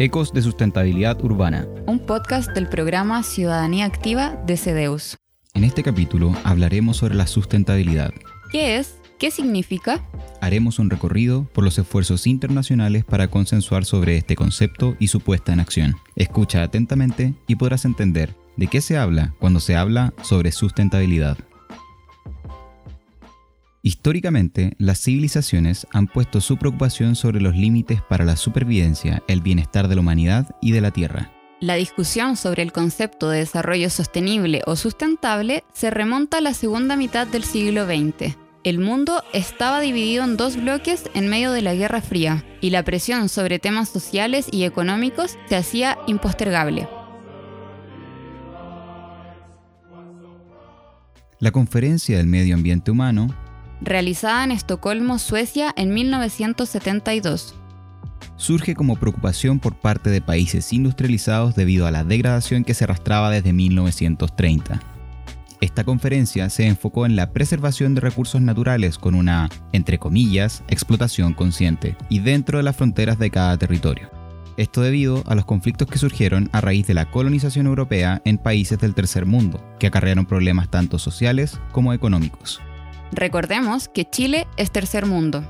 [0.00, 1.68] Ecos de Sustentabilidad Urbana.
[1.86, 5.18] Un podcast del programa Ciudadanía Activa de CEDEUS.
[5.52, 8.10] En este capítulo hablaremos sobre la sustentabilidad.
[8.50, 8.94] ¿Qué es?
[9.18, 10.02] ¿Qué significa?
[10.40, 15.52] Haremos un recorrido por los esfuerzos internacionales para consensuar sobre este concepto y su puesta
[15.52, 15.96] en acción.
[16.16, 21.36] Escucha atentamente y podrás entender de qué se habla cuando se habla sobre sustentabilidad.
[23.82, 29.88] Históricamente, las civilizaciones han puesto su preocupación sobre los límites para la supervivencia, el bienestar
[29.88, 31.32] de la humanidad y de la Tierra.
[31.60, 36.96] La discusión sobre el concepto de desarrollo sostenible o sustentable se remonta a la segunda
[36.96, 38.36] mitad del siglo XX.
[38.64, 42.82] El mundo estaba dividido en dos bloques en medio de la Guerra Fría, y la
[42.82, 46.86] presión sobre temas sociales y económicos se hacía impostergable.
[51.38, 53.34] La Conferencia del Medio Ambiente Humano
[53.80, 57.54] realizada en Estocolmo, Suecia, en 1972.
[58.36, 63.30] Surge como preocupación por parte de países industrializados debido a la degradación que se arrastraba
[63.30, 64.80] desde 1930.
[65.60, 71.34] Esta conferencia se enfocó en la preservación de recursos naturales con una, entre comillas, explotación
[71.34, 74.10] consciente y dentro de las fronteras de cada territorio.
[74.56, 78.78] Esto debido a los conflictos que surgieron a raíz de la colonización europea en países
[78.78, 82.60] del tercer mundo, que acarrearon problemas tanto sociales como económicos.
[83.12, 85.44] Recordemos que Chile es tercer mundo.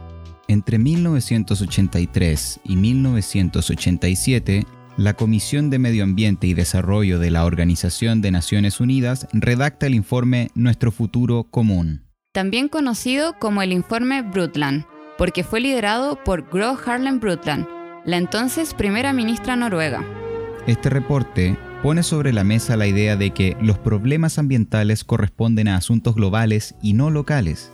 [0.48, 4.66] Entre 1983 y 1987,
[4.96, 9.94] la Comisión de Medio Ambiente y Desarrollo de la Organización de Naciones Unidas redacta el
[9.94, 12.02] informe Nuestro Futuro Común.
[12.32, 14.84] También conocido como el informe Brundtland,
[15.18, 17.66] porque fue liderado por Gro Harlem Brundtland,
[18.04, 20.04] la entonces primera ministra noruega.
[20.66, 25.76] Este reporte pone sobre la mesa la idea de que los problemas ambientales corresponden a
[25.76, 27.72] asuntos globales y no locales.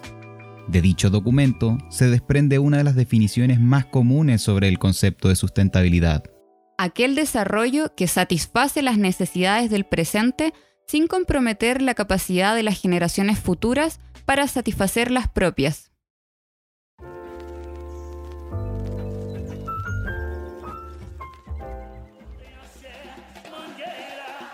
[0.69, 5.35] De dicho documento se desprende una de las definiciones más comunes sobre el concepto de
[5.35, 6.25] sustentabilidad.
[6.79, 10.53] Aquel desarrollo que satisface las necesidades del presente
[10.87, 15.91] sin comprometer la capacidad de las generaciones futuras para satisfacer las propias.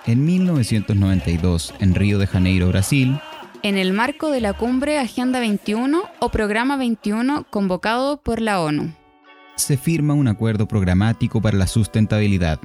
[0.05, 3.21] En 1992, en Río de Janeiro, Brasil,
[3.63, 8.93] en el marco de la cumbre Agenda 21 o Programa 21 convocado por la ONU.
[9.55, 12.59] Se firma un acuerdo programático para la sustentabilidad,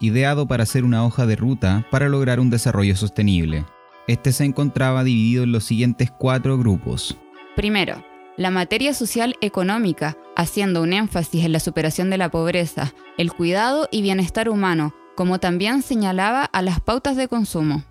[0.00, 3.64] ideado para ser una hoja de ruta para lograr un desarrollo sostenible.
[4.08, 7.16] Este se encontraba dividido en los siguientes cuatro grupos.
[7.54, 8.04] Primero,
[8.36, 13.88] la materia social económica, haciendo un énfasis en la superación de la pobreza, el cuidado
[13.92, 17.84] y bienestar humano, como también señalaba a las pautas de consumo.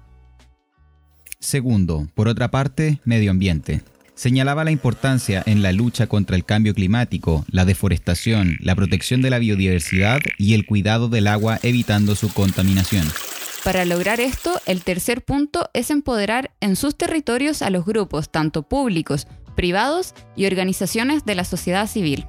[1.40, 3.82] Segundo, por otra parte, medio ambiente.
[4.14, 9.32] Señalaba la importancia en la lucha contra el cambio climático, la deforestación, la protección de
[9.32, 13.08] la biodiversidad y el cuidado del agua evitando su contaminación.
[13.64, 18.64] Para lograr esto, el tercer punto es empoderar en sus territorios a los grupos, tanto
[18.64, 22.26] públicos, privados y organizaciones de la sociedad civil.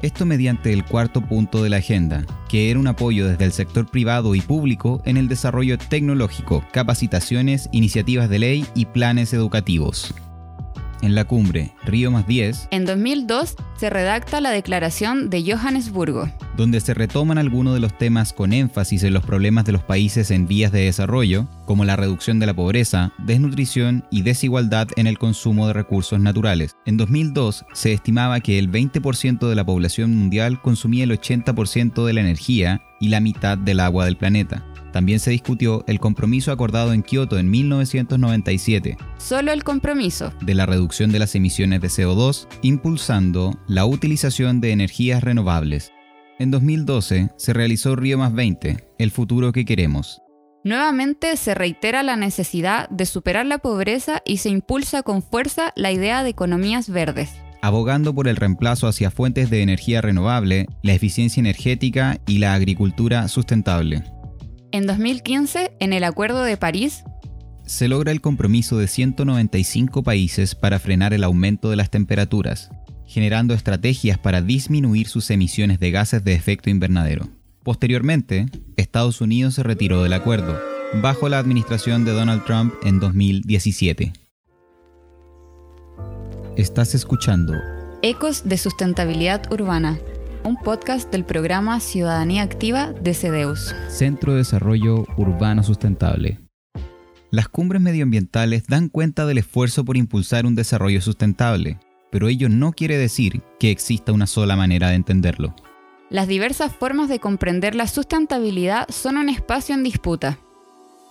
[0.00, 3.90] Esto mediante el cuarto punto de la agenda, que era un apoyo desde el sector
[3.90, 10.14] privado y público en el desarrollo tecnológico, capacitaciones, iniciativas de ley y planes educativos.
[11.02, 16.80] En la cumbre Río más 10, en 2002 se redacta la Declaración de Johannesburgo, donde
[16.80, 20.48] se retoman algunos de los temas con énfasis en los problemas de los países en
[20.48, 25.68] vías de desarrollo, como la reducción de la pobreza, desnutrición y desigualdad en el consumo
[25.68, 26.74] de recursos naturales.
[26.84, 32.12] En 2002 se estimaba que el 20% de la población mundial consumía el 80% de
[32.12, 34.64] la energía y la mitad del agua del planeta.
[34.92, 38.96] También se discutió el compromiso acordado en Kioto en 1997.
[39.18, 40.32] Solo el compromiso.
[40.40, 45.92] De la reducción de las emisiones de CO2, impulsando la utilización de energías renovables.
[46.38, 50.22] En 2012 se realizó Río más 20, el futuro que queremos.
[50.64, 55.92] Nuevamente se reitera la necesidad de superar la pobreza y se impulsa con fuerza la
[55.92, 57.30] idea de economías verdes
[57.60, 63.26] abogando por el reemplazo hacia fuentes de energía renovable, la eficiencia energética y la agricultura
[63.28, 64.04] sustentable.
[64.70, 67.04] En 2015, en el Acuerdo de París,
[67.64, 72.70] se logra el compromiso de 195 países para frenar el aumento de las temperaturas,
[73.08, 77.28] generando estrategias para disminuir sus emisiones de gases de efecto invernadero.
[77.64, 78.46] Posteriormente,
[78.76, 80.56] Estados Unidos se retiró del acuerdo,
[81.02, 84.12] bajo la administración de Donald Trump en 2017.
[86.56, 87.54] Estás escuchando
[88.02, 89.98] Ecos de Sustentabilidad Urbana
[90.44, 93.74] un podcast del programa Ciudadanía Activa de CEDEUS.
[93.88, 96.40] Centro de Desarrollo Urbano Sustentable.
[97.30, 101.78] Las cumbres medioambientales dan cuenta del esfuerzo por impulsar un desarrollo sustentable,
[102.10, 105.54] pero ello no quiere decir que exista una sola manera de entenderlo.
[106.10, 110.38] las diversas formas de comprender la sustentabilidad son un espacio en disputa.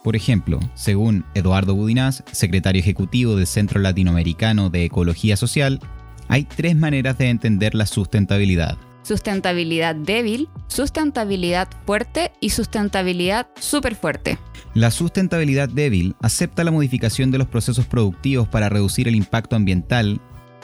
[0.03, 5.79] Por ejemplo, según Eduardo Budinás, secretario ejecutivo del Centro Latinoamericano de Ecología Social,
[6.29, 8.77] hay tres maneras de entender la sustentabilidad.
[9.03, 13.47] Sustentabilidad débil, sustentabilidad fuerte y sustentabilidad
[13.99, 14.37] fuerte.
[14.73, 20.21] La sustentabilidad débil acepta la modificación de los procesos productivos para reducir el impacto ambiental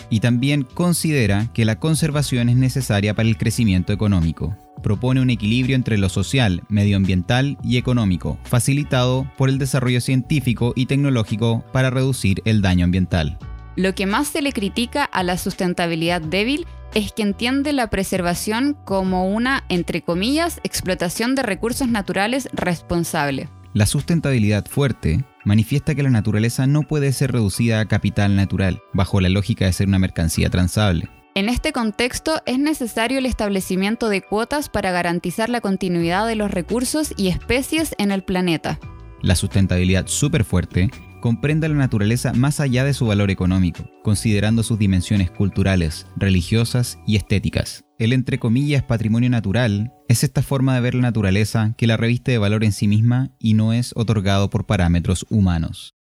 [0.09, 4.55] y también considera que la conservación es necesaria para el crecimiento económico.
[4.81, 10.87] Propone un equilibrio entre lo social, medioambiental y económico, facilitado por el desarrollo científico y
[10.87, 13.37] tecnológico para reducir el daño ambiental.
[13.75, 18.77] Lo que más se le critica a la sustentabilidad débil es que entiende la preservación
[18.85, 23.49] como una, entre comillas, explotación de recursos naturales responsable.
[23.73, 29.21] La sustentabilidad fuerte manifiesta que la naturaleza no puede ser reducida a capital natural, bajo
[29.21, 31.09] la lógica de ser una mercancía transable.
[31.35, 36.51] En este contexto es necesario el establecimiento de cuotas para garantizar la continuidad de los
[36.51, 38.79] recursos y especies en el planeta.
[39.21, 40.91] La sustentabilidad superfuerte
[41.23, 47.15] comprende la naturaleza más allá de su valor económico, considerando sus dimensiones culturales, religiosas y
[47.15, 47.85] estéticas.
[47.97, 52.33] El entre comillas patrimonio natural es esta forma de ver la naturaleza que la reviste
[52.33, 55.95] de valor en sí misma y no es otorgado por parámetros humanos.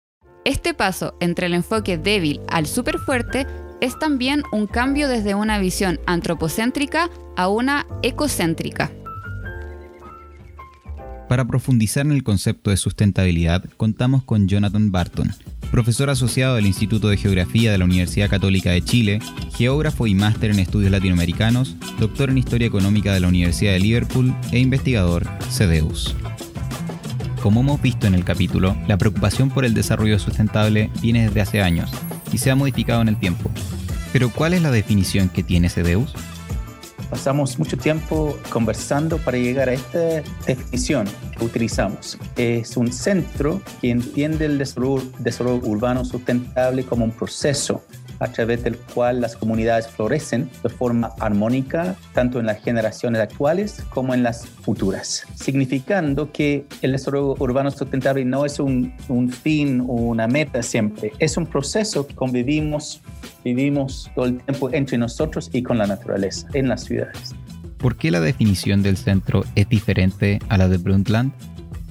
[0.46, 3.46] Este paso entre el enfoque débil al superfuerte
[3.82, 8.90] es también un cambio desde una visión antropocéntrica a una ecocéntrica.
[11.30, 15.32] Para profundizar en el concepto de sustentabilidad, contamos con Jonathan Barton,
[15.70, 19.20] profesor asociado del Instituto de Geografía de la Universidad Católica de Chile,
[19.54, 24.34] geógrafo y máster en estudios latinoamericanos, doctor en Historia Económica de la Universidad de Liverpool
[24.50, 26.16] e investigador CEDEUS.
[27.40, 31.62] Como hemos visto en el capítulo, la preocupación por el desarrollo sustentable viene desde hace
[31.62, 31.92] años
[32.32, 33.52] y se ha modificado en el tiempo.
[34.12, 36.12] Pero ¿cuál es la definición que tiene CEDEUS?
[37.10, 42.16] Pasamos mucho tiempo conversando para llegar a esta definición que utilizamos.
[42.36, 47.82] Es un centro que entiende el desarrollo, urbano sustentable como un proceso
[48.20, 53.82] a través del cual las comunidades florecen de forma armónica, tanto en las generaciones actuales
[53.90, 58.92] como en las futuras, significando que el desarrollo urbano sustentable no es un,
[59.42, 63.00] fin o una meta siempre, es un proceso que convivimos,
[63.44, 67.34] vivimos todo el tiempo entre nosotros y con la naturaleza en las ciudades.
[67.78, 71.32] ¿Por qué la definición del centro es diferente a la de Brundtland?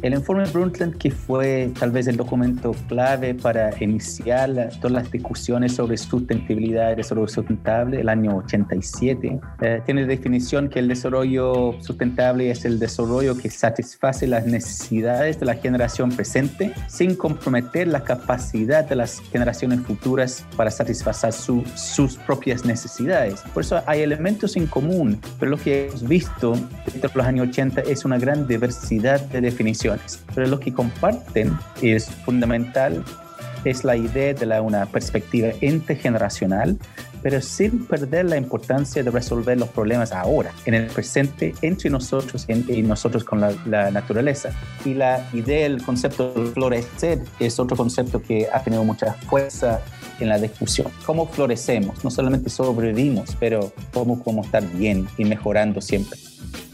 [0.01, 5.75] El informe Brundtland, que fue tal vez el documento clave para iniciar todas las discusiones
[5.75, 11.75] sobre sustentabilidad y desarrollo sustentable, el año 87, eh, tiene la definición que el desarrollo
[11.81, 18.05] sustentable es el desarrollo que satisface las necesidades de la generación presente sin comprometer la
[18.05, 23.41] capacidad de las generaciones futuras para satisfacer sus propias necesidades.
[23.53, 26.53] Por eso hay elementos en común, pero lo que hemos visto
[26.85, 29.88] desde los años 80 es una gran diversidad de definiciones
[30.33, 33.03] pero lo que comparten es fundamental,
[33.65, 36.77] es la idea de la, una perspectiva intergeneracional,
[37.21, 42.45] pero sin perder la importancia de resolver los problemas ahora, en el presente, entre nosotros
[42.47, 44.51] y nosotros con la, la, naturaleza.
[44.85, 49.81] Y la idea, el concepto de florecer es otro concepto que ha tenido mucha fuerza
[50.19, 50.91] en la discusión.
[51.05, 52.03] ¿Cómo florecemos?
[52.03, 56.17] No solamente sobrevivimos, pero cómo, cómo estar bien y mejorando siempre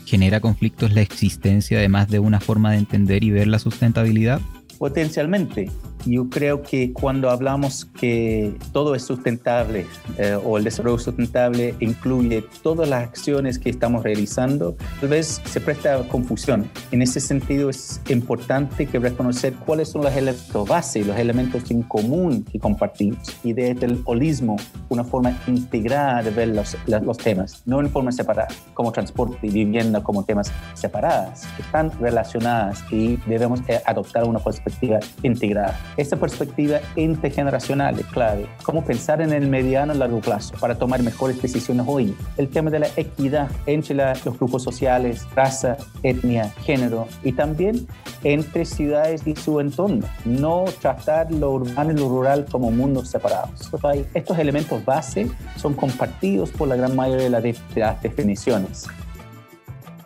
[0.05, 4.39] genera conflictos la existencia de más de una forma de entender y ver la sustentabilidad?
[4.77, 5.69] Potencialmente.
[6.05, 12.43] Yo creo que cuando hablamos que todo es sustentable eh, o el desarrollo sustentable incluye
[12.61, 16.69] todas las acciones que estamos realizando, tal vez se presta confusión.
[16.91, 21.81] En ese sentido es importante que reconocer cuáles son los elementos base, los elementos en
[21.83, 24.57] común que compartimos y desde el holismo,
[24.89, 29.49] una forma integrada de ver los, los temas, no en forma separada, como transporte y
[29.49, 35.79] vivienda como temas separadas, que están relacionadas y debemos eh, adoptar una perspectiva integrada.
[35.97, 38.47] Esta perspectiva intergeneracional es clave.
[38.63, 42.15] Cómo pensar en el mediano y largo plazo para tomar mejores decisiones hoy.
[42.37, 47.87] El tema de la equidad entre los grupos sociales, raza, etnia, género y también
[48.23, 50.05] entre ciudades y su entorno.
[50.25, 53.71] No tratar lo urbano y lo rural como mundos separados.
[54.13, 58.87] Estos elementos base son compartidos por la gran mayoría de las definiciones.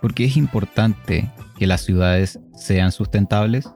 [0.02, 3.70] ¿Por qué es importante que las ciudades sean sustentables?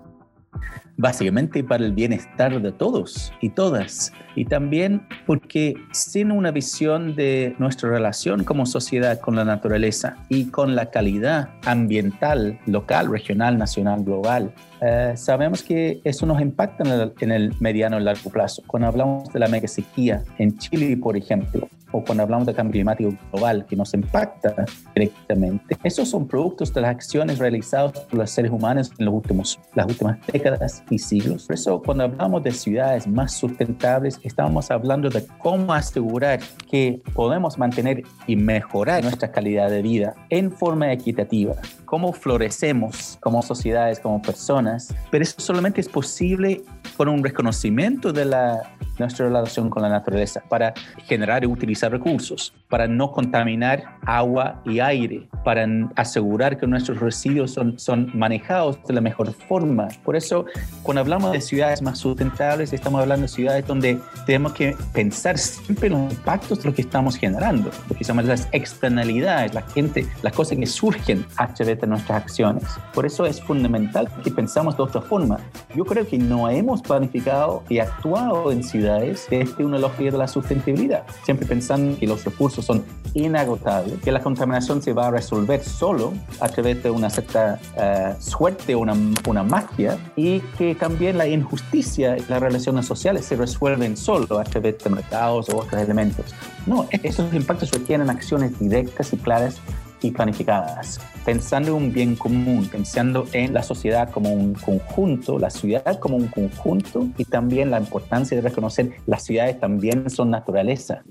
[0.98, 4.14] Básicamente para el bienestar de todos y todas.
[4.36, 10.46] Y también porque sin una visión de nuestra relación como sociedad con la naturaleza y
[10.46, 16.92] con la calidad ambiental local, regional, nacional, global, eh, sabemos que eso nos impacta en
[16.92, 18.64] el, en el mediano y largo plazo.
[18.68, 22.74] Cuando hablamos de la mega sequía en Chile, por ejemplo, o cuando hablamos de cambio
[22.74, 28.32] climático global que nos impacta directamente, esos son productos de las acciones realizadas por los
[28.32, 31.46] seres humanos en los últimos, las últimas décadas y siglos.
[31.46, 36.40] Por eso, cuando hablamos de ciudades más sustentables, estamos hablando de cómo asegurar
[36.70, 41.56] que podemos mantener y mejorar nuestra calidad de vida en forma equitativa,
[41.94, 46.64] cómo florecemos como sociedades, como personas, pero eso solamente es posible
[46.98, 48.64] con un reconocimiento de la,
[48.98, 50.74] nuestra relación con la naturaleza para
[51.06, 57.52] generar y utilizar recursos, para no contaminar agua y aire, para asegurar que nuestros residuos
[57.52, 59.88] son, son manejados de la mejor forma.
[60.04, 60.46] Por eso,
[60.82, 65.88] cuando hablamos de ciudades más sustentables, estamos hablando de ciudades donde tenemos que pensar siempre
[65.88, 70.08] en los impactos de lo que estamos generando, lo que llamamos las externalidades, la gente,
[70.22, 72.64] las cosas que surgen a través nuestras acciones.
[72.94, 75.40] Por eso es fundamental que pensamos de otra forma.
[75.76, 80.28] Yo creo que no hemos planificado y actuado en ciudades desde una lógica de la
[80.28, 85.64] sustentabilidad, siempre pensando que los recursos son inagotables, que la contaminación se va a resolver
[85.64, 88.96] solo a través de una cierta uh, suerte, una,
[89.28, 94.44] una magia, y que también la injusticia y las relaciones sociales se resuelven solo a
[94.44, 96.34] través de mercados o otros elementos.
[96.66, 99.58] No, esos impactos requieren acciones directas y claras
[100.04, 105.50] y planificadas, pensando en un bien común, pensando en la sociedad como un conjunto, la
[105.50, 111.04] ciudad como un conjunto y también la importancia de reconocer las ciudades también son naturaleza.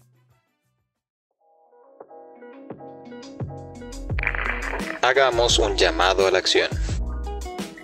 [5.00, 6.68] Hagamos un llamado a la acción.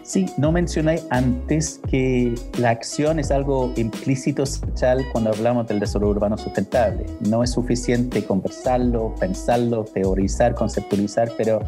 [0.09, 6.13] Sí, no mencioné antes que la acción es algo implícito social cuando hablamos del desarrollo
[6.13, 7.05] urbano sustentable.
[7.29, 11.61] No es suficiente conversarlo, pensarlo, teorizar, conceptualizar, pero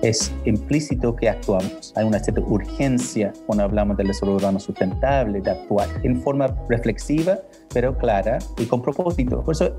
[0.00, 1.92] es implícito que actuamos.
[1.96, 7.40] Hay una cierta urgencia cuando hablamos del desarrollo urbano sustentable de actuar en forma reflexiva,
[7.72, 9.42] pero clara y con propósito.
[9.42, 9.74] Por eso,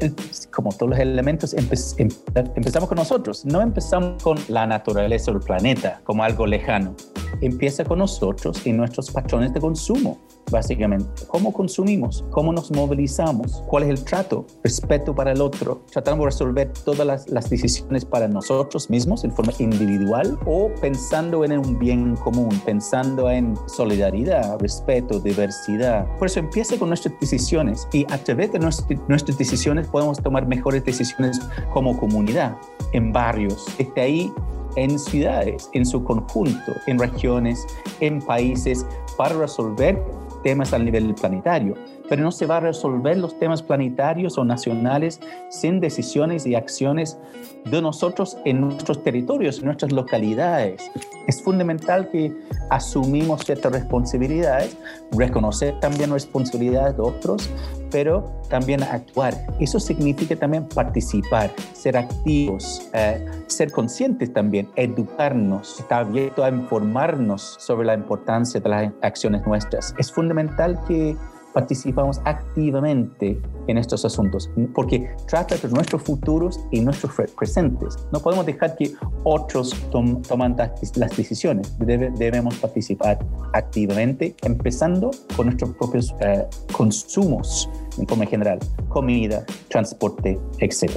[0.52, 3.46] como todos los elementos, empezamos con nosotros.
[3.46, 6.96] No empezamos con la naturaleza del planeta como algo lejano
[7.42, 10.20] empieza con nosotros y nuestros patrones de consumo,
[10.52, 11.26] básicamente.
[11.28, 12.26] ¿Cómo consumimos?
[12.32, 13.64] ¿Cómo nos movilizamos?
[13.68, 14.46] ¿Cuál es el trato?
[14.64, 15.82] Respeto para el otro.
[15.92, 21.44] Tratamos de resolver todas las, las decisiones para nosotros mismos en forma individual o pensando
[21.46, 26.06] en un bien común, pensando en solidaridad, respeto, diversidad.
[26.18, 30.84] Por eso empieza con nuestras decisiones y a través de nuestras decisiones podemos tomar mejores
[30.84, 31.40] decisiones
[31.74, 32.58] como comunidad,
[32.94, 33.66] en barrios.
[33.78, 34.34] Desde ahí
[34.76, 37.66] en ciudades, en su conjunto, en regiones,
[38.00, 38.86] en países,
[39.18, 40.02] para resolver
[40.42, 41.76] temas a nivel planetario.
[42.10, 47.18] Pero no se va a resolver los temas planetarios o nacionales sin decisiones y acciones
[47.66, 50.90] de nosotros en nuestros territorios, en nuestras localidades.
[51.28, 52.34] Es fundamental que
[52.70, 54.76] asumimos ciertas responsabilidades,
[55.12, 57.50] reconocer también responsabilidades de otros,
[57.92, 59.34] pero también actuar.
[59.60, 67.56] Eso significa también participar, ser activos, eh, ser conscientes también, educarnos, estar abierto a informarnos
[67.60, 69.94] sobre la importancia de las acciones nuestras.
[69.98, 71.16] Es fundamental que
[71.54, 77.96] participamos activamente en estos asuntos, porque trata de nuestros futuros y nuestros presentes.
[78.12, 80.56] No podemos dejar que otros tomen
[80.96, 81.76] las decisiones.
[81.80, 83.20] debemos participar
[83.54, 90.92] activamente, empezando con nuestros propios eh, consumos en forma general, comida, transporte, etc.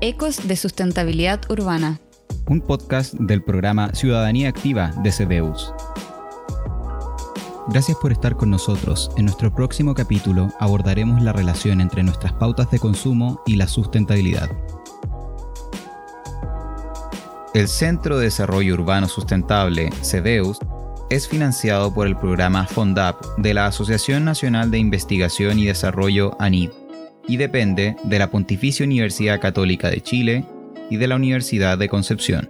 [0.00, 2.00] Ecos de Sustentabilidad Urbana.
[2.48, 5.74] Un podcast del programa Ciudadanía Activa de CEDEUS.
[7.68, 9.10] Gracias por estar con nosotros.
[9.16, 14.50] En nuestro próximo capítulo abordaremos la relación entre nuestras pautas de consumo y la sustentabilidad.
[17.52, 20.58] El Centro de Desarrollo Urbano Sustentable, CEDEUS,
[21.10, 26.70] es financiado por el programa FONDAP de la Asociación Nacional de Investigación y Desarrollo ANID
[27.26, 30.44] y depende de la Pontificia Universidad Católica de Chile
[30.88, 32.48] y de la Universidad de Concepción.